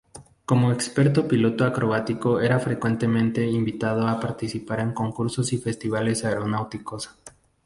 [0.47, 7.11] Como experto piloto acrobático era frecuentemente invitado a participar en concursos y festivales aeronáuticos.